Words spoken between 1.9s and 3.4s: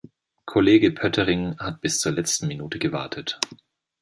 zur letzten Minute gewartet!